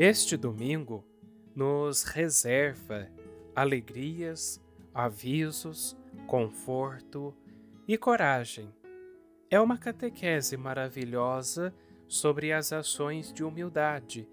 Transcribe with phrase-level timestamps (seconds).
[0.00, 1.04] Este domingo
[1.56, 3.08] nos reserva
[3.52, 4.62] alegrias,
[4.94, 5.96] avisos,
[6.28, 7.34] conforto
[7.88, 8.72] e coragem.
[9.50, 11.74] É uma catequese maravilhosa
[12.06, 14.28] sobre as ações de humildade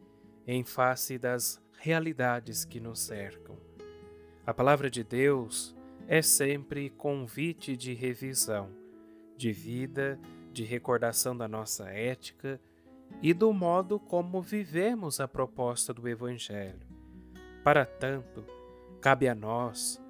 [0.46, 3.58] em face das realidades que nos cercam.
[4.46, 5.76] A palavra de Deus
[6.08, 8.70] é sempre convite de revisão,
[9.36, 10.20] de vida,
[10.54, 12.62] de recordação da nossa ética
[13.22, 16.88] e do modo como vivemos a proposta do Evangelho.
[17.64, 18.46] Para tanto,
[19.02, 20.02] cabe a nós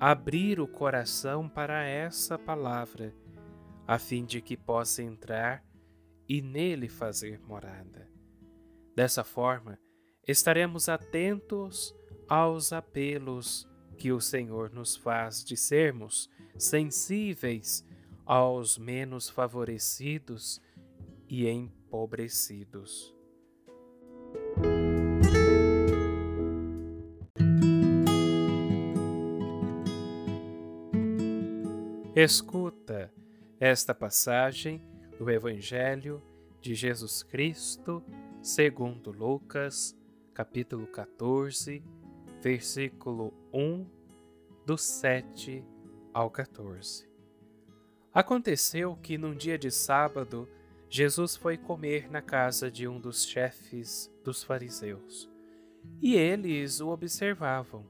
[0.00, 3.14] abrir o coração para essa palavra,
[3.86, 5.64] a fim de que possa entrar
[6.28, 8.08] e nele fazer morada.
[8.96, 9.78] Dessa forma,
[10.26, 11.94] estaremos atentos
[12.28, 16.28] aos apelos que o Senhor nos faz de sermos
[16.58, 17.86] sensíveis
[18.24, 20.60] aos menos favorecidos
[21.28, 21.46] e
[21.92, 23.14] empobrecidos.
[32.16, 33.12] Escuta
[33.60, 34.82] esta passagem
[35.18, 36.22] do Evangelho
[36.62, 38.02] de Jesus Cristo,
[38.40, 39.94] segundo Lucas,
[40.32, 41.84] capítulo 14,
[42.40, 43.86] versículo 1,
[44.64, 45.62] do 7
[46.12, 47.06] ao 14.
[48.14, 50.48] Aconteceu que num dia de sábado,
[50.94, 55.26] Jesus foi comer na casa de um dos chefes dos fariseus.
[56.02, 57.86] E eles o observavam.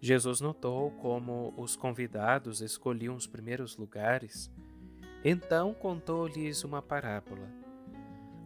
[0.00, 4.50] Jesus notou como os convidados escolhiam os primeiros lugares.
[5.22, 7.46] Então contou-lhes uma parábola.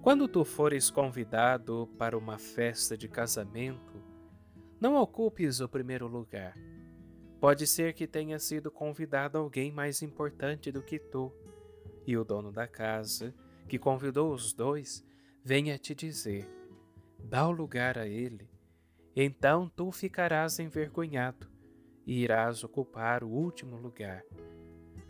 [0.02, 4.02] Quando tu fores convidado para uma festa de casamento,
[4.80, 6.58] não ocupes o primeiro lugar.
[7.38, 11.32] Pode ser que tenha sido convidado alguém mais importante do que tu,
[12.04, 13.32] e o dono da casa
[13.68, 15.04] que convidou os dois,
[15.42, 16.48] venha te dizer:
[17.18, 18.48] dá o lugar a ele.
[19.14, 21.48] Então tu ficarás envergonhado
[22.06, 24.22] e irás ocupar o último lugar.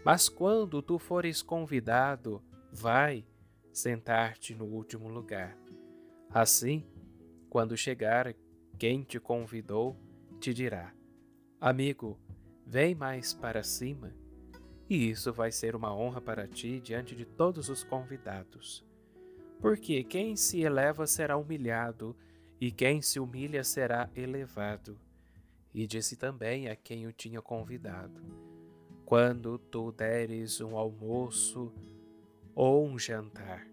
[0.05, 2.43] Mas quando tu fores convidado,
[2.73, 3.27] vai
[3.73, 5.59] sentar-te no último lugar.
[6.31, 6.87] Assim,
[7.51, 8.35] quando chegar
[8.79, 9.97] quem te convidou,
[10.39, 10.95] te dirá:
[11.61, 12.19] Amigo,
[12.65, 14.15] vem mais para cima
[14.89, 18.85] e isso vai ser uma honra para ti diante de todos os convidados.
[19.61, 22.15] Porque quem se eleva será humilhado,
[22.61, 24.99] e quem se humilha será elevado.
[25.75, 28.23] E disse também a quem o tinha convidado:
[29.05, 31.73] Quando tu deres um almoço
[32.55, 33.67] ou um jantar,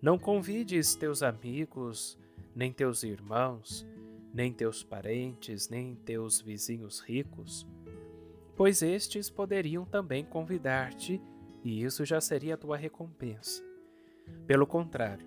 [0.00, 2.16] não convides teus amigos,
[2.54, 3.86] nem teus irmãos,
[4.32, 7.66] nem teus parentes, nem teus vizinhos ricos
[8.58, 11.22] pois estes poderiam também convidar-te,
[11.62, 13.62] e isso já seria tua recompensa.
[14.48, 15.24] Pelo contrário,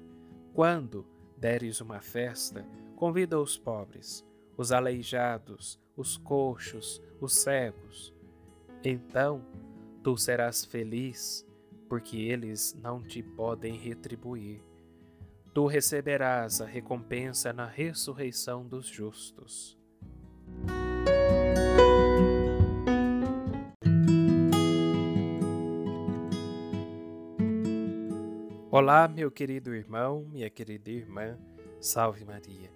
[0.54, 4.28] quando deres uma festa, convida os pobres,
[4.58, 8.14] os aleijados, os coxos, os cegos.
[8.84, 9.46] Então
[10.04, 11.48] tu serás feliz,
[11.88, 14.62] porque eles não te podem retribuir.
[15.54, 19.80] Tu receberás a recompensa na ressurreição dos justos.
[28.74, 31.38] Olá, meu querido irmão, minha querida irmã,
[31.82, 32.72] salve Maria.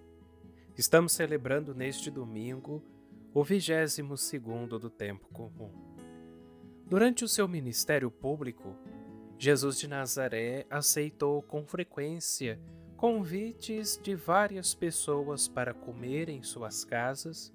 [0.76, 2.84] Estamos celebrando neste domingo
[3.32, 5.72] o vigésimo segundo do tempo comum.
[6.86, 8.76] Durante o seu ministério público,
[9.38, 12.60] Jesus de Nazaré aceitou com frequência
[12.98, 17.50] convites de várias pessoas para comer em suas casas,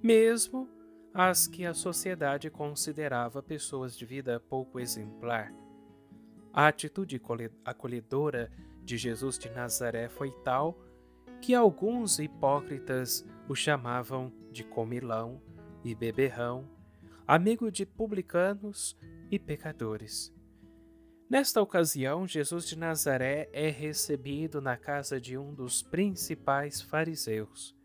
[0.00, 0.68] mesmo
[1.12, 5.52] as que a sociedade considerava pessoas de vida pouco exemplar
[6.56, 7.20] a atitude
[7.66, 8.50] acolhedora
[8.82, 10.80] de Jesus de Nazaré foi tal
[11.42, 15.42] que alguns hipócritas o chamavam de comilão
[15.84, 16.66] e beberrão,
[17.26, 18.96] amigo de publicanos
[19.30, 20.34] e pecadores.
[21.28, 27.76] Nesta ocasião, Jesus de Nazaré é recebido na casa de um dos principais fariseus.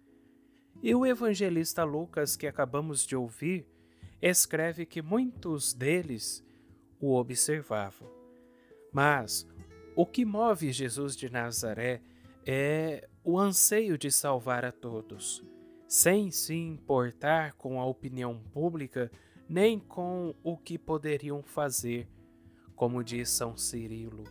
[0.81, 3.67] E o evangelista Lucas, que acabamos de ouvir,
[4.21, 6.41] escreve que muitos deles
[7.01, 8.20] o observavam.
[8.91, 9.47] Mas
[9.95, 12.01] o que move Jesus de Nazaré
[12.45, 15.43] é o anseio de salvar a todos,
[15.87, 19.11] sem se importar com a opinião pública
[19.47, 22.07] nem com o que poderiam fazer,
[22.73, 24.23] como diz São Cirilo.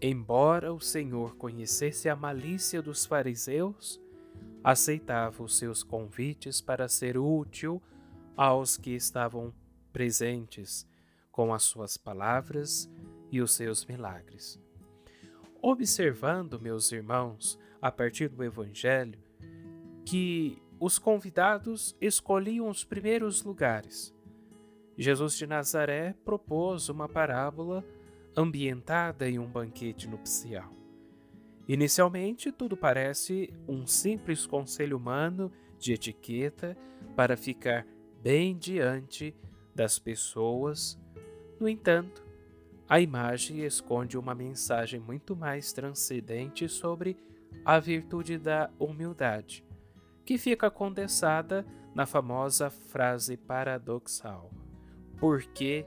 [0.00, 4.00] Embora o Senhor conhecesse a malícia dos fariseus,
[4.62, 7.82] aceitava os seus convites para ser útil
[8.36, 9.52] aos que estavam
[9.92, 10.86] presentes,
[11.32, 12.88] com as suas palavras
[13.34, 14.60] e os seus milagres.
[15.60, 19.18] Observando, meus irmãos, a partir do Evangelho,
[20.04, 24.14] que os convidados escolhiam os primeiros lugares.
[24.96, 27.84] Jesus de Nazaré propôs uma parábola
[28.36, 30.72] ambientada em um banquete nupcial.
[31.66, 36.76] Inicialmente, tudo parece um simples conselho humano de etiqueta
[37.16, 37.84] para ficar
[38.22, 39.34] bem diante
[39.74, 40.96] das pessoas.
[41.58, 42.24] No entanto,
[42.88, 47.16] a imagem esconde uma mensagem muito mais transcendente sobre
[47.64, 49.64] a virtude da humildade,
[50.24, 54.50] que fica condensada na famosa frase paradoxal:
[55.18, 55.86] Porque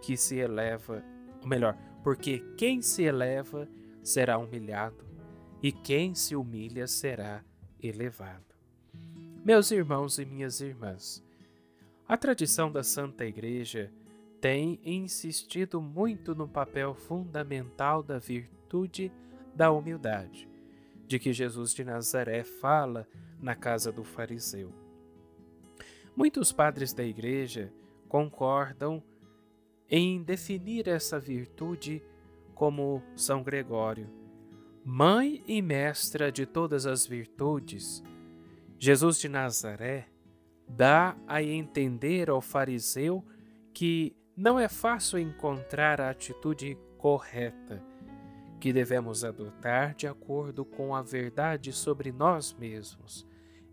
[0.00, 1.04] que se eleva,
[1.42, 3.68] ou melhor, porque quem se eleva
[4.02, 5.04] será humilhado
[5.62, 7.44] e quem se humilha será
[7.82, 8.54] elevado.
[9.44, 11.22] Meus irmãos e minhas irmãs,
[12.08, 13.92] a tradição da Santa Igreja
[14.40, 19.12] tem insistido muito no papel fundamental da virtude
[19.54, 20.48] da humildade,
[21.06, 23.06] de que Jesus de Nazaré fala
[23.38, 24.72] na casa do fariseu.
[26.16, 27.72] Muitos padres da Igreja
[28.08, 29.02] concordam
[29.88, 32.02] em definir essa virtude
[32.54, 34.08] como São Gregório,
[34.84, 38.02] mãe e mestra de todas as virtudes.
[38.78, 40.08] Jesus de Nazaré
[40.66, 43.24] dá a entender ao fariseu
[43.72, 47.84] que não é fácil encontrar a atitude correta
[48.58, 53.26] que devemos adotar de acordo com a verdade sobre nós mesmos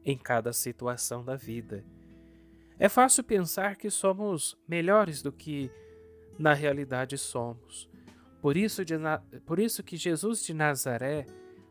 [0.04, 1.86] em cada situação da vida.
[2.78, 5.72] É fácil pensar que somos melhores do que
[6.38, 7.90] na realidade somos.
[8.42, 8.96] Por isso, de,
[9.46, 11.26] por isso que Jesus de Nazaré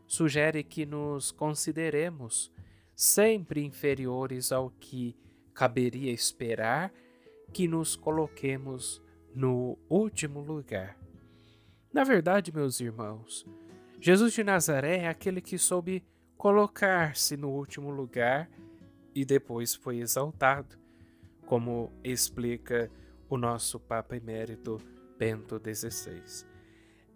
[0.07, 2.51] sugere que nos consideremos
[2.95, 5.15] sempre inferiores ao que
[5.53, 6.91] caberia esperar
[7.57, 9.01] que nos coloquemos
[9.33, 10.95] no último lugar.
[11.91, 13.47] Na verdade, meus irmãos,
[13.99, 16.05] Jesus de Nazaré é aquele que soube
[16.37, 18.47] colocar-se no último lugar
[19.15, 20.77] e depois foi exaltado,
[21.47, 22.91] como explica
[23.27, 24.79] o nosso Papa Emérito
[25.17, 26.45] Bento XVI.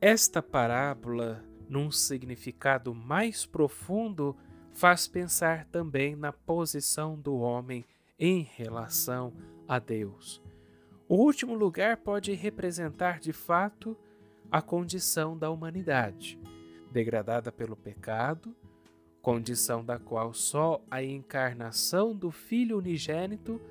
[0.02, 4.36] Esta parábola, num significado mais profundo,
[4.74, 7.86] faz pensar também na posição do homem
[8.18, 9.32] em relação
[9.72, 10.44] a Deus.
[11.08, 13.96] O último lugar pode representar de fato
[14.52, 16.38] a condição da humanidade,
[16.92, 18.54] degradada pelo pecado,
[19.22, 23.62] condição da qual só a encarnação do Filho unigênito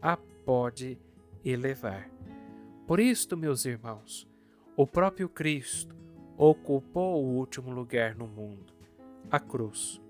[0.00, 0.96] a pode
[1.44, 2.08] elevar.
[2.86, 4.28] Por isto, meus irmãos,
[4.76, 5.96] o próprio Cristo
[6.36, 8.72] ocupou o último lugar no mundo,
[9.28, 10.00] a cruz.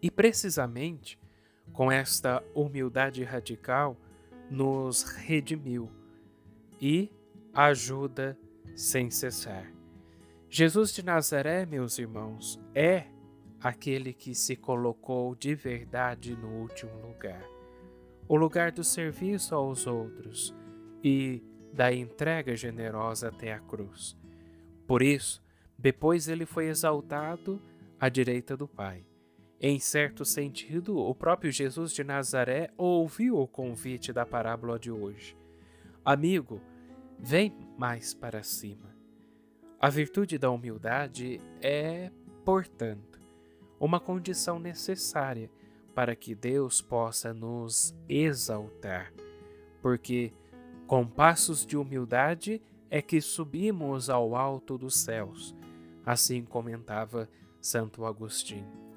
[0.00, 1.18] E precisamente
[1.70, 3.94] com esta humildade radical,
[4.50, 5.90] nos redimiu
[6.80, 7.10] e
[7.52, 8.38] ajuda
[8.74, 9.72] sem cessar.
[10.48, 13.06] Jesus de Nazaré, meus irmãos, é
[13.60, 17.58] aquele que se colocou de verdade no último lugar
[18.28, 20.54] o lugar do serviço aos outros
[21.02, 21.42] e
[21.72, 24.16] da entrega generosa até a cruz.
[24.86, 25.42] Por isso,
[25.78, 27.60] depois ele foi exaltado
[27.98, 29.04] à direita do Pai
[29.60, 35.36] em certo sentido, o próprio Jesus de Nazaré ouviu o convite da parábola de hoje.
[36.04, 36.60] Amigo,
[37.18, 38.96] vem mais para cima.
[39.80, 42.12] A virtude da humildade é,
[42.44, 43.20] portanto,
[43.80, 45.50] uma condição necessária
[45.92, 49.12] para que Deus possa nos exaltar,
[49.82, 50.32] porque
[50.86, 55.54] com passos de humildade é que subimos ao alto dos céus,
[56.06, 57.28] assim comentava
[57.60, 58.87] Santo Agostinho.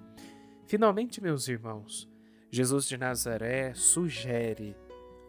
[0.72, 2.10] Finalmente, meus irmãos,
[2.50, 4.74] Jesus de Nazaré sugere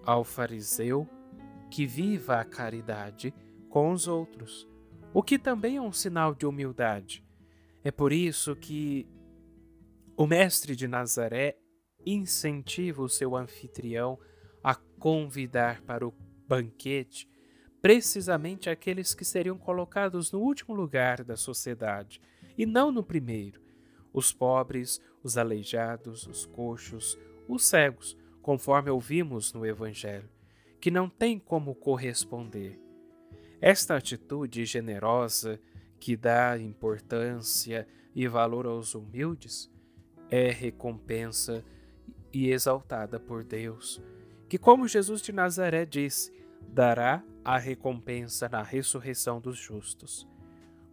[0.04, 1.04] ao fariseu
[1.68, 3.34] que viva a caridade
[3.68, 4.68] com os outros,
[5.12, 7.24] o que também é um sinal de humildade.
[7.82, 9.04] É por isso que
[10.16, 11.58] o mestre de Nazaré
[12.06, 14.20] incentiva o seu anfitrião
[14.62, 16.14] a convidar para o
[16.46, 17.28] banquete
[17.80, 22.20] precisamente aqueles que seriam colocados no último lugar da sociedade
[22.56, 23.60] e não no primeiro
[24.12, 30.28] os pobres, os aleijados, os coxos, os cegos, conforme ouvimos no Evangelho,
[30.80, 32.78] que não tem como corresponder.
[33.60, 35.60] Esta atitude generosa,
[36.00, 39.70] que dá importância e valor aos humildes,
[40.28, 41.64] é recompensa
[42.32, 44.02] e exaltada por Deus,
[44.48, 46.32] que, como Jesus de Nazaré disse,
[46.68, 50.26] dará a recompensa na ressurreição dos justos.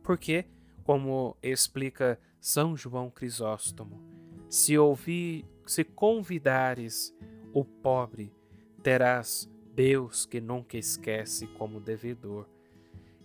[0.04, 0.46] Porque,
[0.84, 4.02] como explica são João Crisóstomo,
[4.50, 7.16] se ouvir, se convidares
[7.54, 8.34] o pobre,
[8.82, 12.48] terás Deus que nunca esquece como devedor.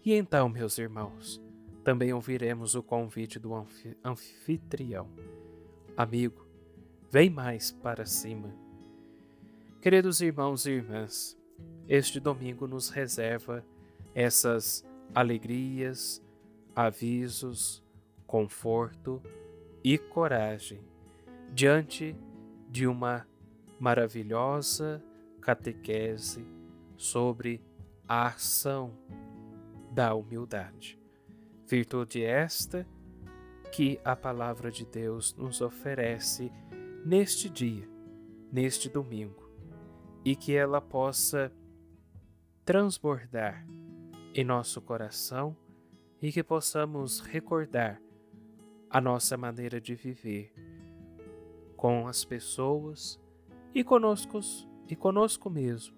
[0.04, 1.42] E então, meus irmãos,
[1.82, 3.54] também ouviremos o convite do
[4.04, 5.08] anfitrião.
[5.96, 6.46] Amigo,
[7.10, 8.54] vem mais para cima.
[9.80, 11.38] Queridos irmãos e irmãs,
[11.88, 13.64] este domingo nos reserva
[14.14, 16.22] essas alegrias,
[16.74, 17.82] avisos,
[18.26, 19.22] conforto
[19.82, 20.93] e coragem
[21.54, 22.16] diante
[22.68, 23.24] de uma
[23.78, 25.00] maravilhosa
[25.40, 26.44] catequese
[26.96, 27.62] sobre
[28.08, 28.92] a ação
[29.92, 30.98] da humildade.
[31.64, 32.84] Virtude esta
[33.70, 36.50] que a palavra de Deus nos oferece
[37.06, 37.88] neste dia,
[38.50, 39.48] neste domingo,
[40.24, 41.52] e que ela possa
[42.64, 43.64] transbordar
[44.34, 45.56] em nosso coração
[46.20, 48.02] e que possamos recordar
[48.90, 50.52] a nossa maneira de viver
[51.84, 53.20] com as pessoas
[53.74, 54.40] e conosco
[54.88, 55.94] e conosco mesmo.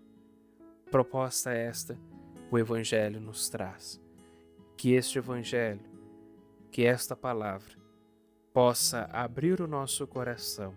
[0.91, 1.97] Proposta esta
[2.51, 4.03] o evangelho nos traz.
[4.77, 5.89] Que este evangelho,
[6.73, 7.77] que esta palavra
[8.53, 10.75] possa abrir o nosso coração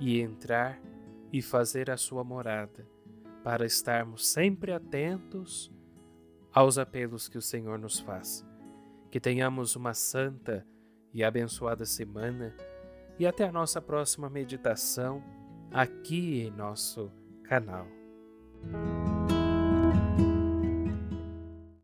[0.00, 0.80] e entrar
[1.32, 2.84] e fazer a sua morada,
[3.44, 5.70] para estarmos sempre atentos
[6.52, 8.44] aos apelos que o Senhor nos faz.
[9.12, 10.66] Que tenhamos uma santa
[11.12, 12.52] e abençoada semana
[13.18, 15.22] e até a nossa próxima meditação
[15.70, 17.10] aqui em nosso
[17.44, 17.86] canal.